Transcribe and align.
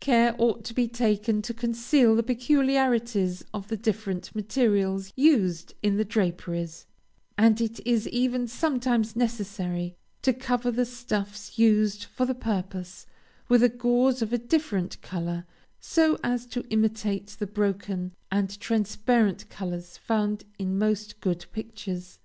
"Care 0.00 0.34
ought 0.36 0.64
to 0.66 0.74
be 0.74 0.86
taken 0.86 1.40
to 1.40 1.54
conceal 1.54 2.14
the 2.14 2.22
peculiarities 2.22 3.42
of 3.54 3.68
the 3.68 3.76
different 3.78 4.34
materials 4.34 5.14
used 5.16 5.72
in 5.82 5.96
the 5.96 6.04
draperies, 6.04 6.84
and 7.38 7.58
it 7.58 7.80
is 7.86 8.06
even 8.08 8.46
sometimes 8.46 9.16
necessary 9.16 9.96
to 10.20 10.34
cover 10.34 10.70
the 10.70 10.84
stuffs 10.84 11.58
used 11.58 12.04
for 12.04 12.26
the 12.26 12.34
purpose 12.34 13.06
with 13.48 13.62
a 13.62 13.70
gauze 13.70 14.20
of 14.20 14.30
a 14.30 14.36
different 14.36 15.00
color, 15.00 15.46
so 15.80 16.18
as 16.22 16.44
to 16.44 16.66
imitate 16.68 17.28
the 17.28 17.46
broken 17.46 18.12
and 18.30 18.60
transparent 18.60 19.48
colors 19.48 19.96
found 19.96 20.44
in 20.58 20.78
most 20.78 21.18
good 21.20 21.46
pictures. 21.50 22.18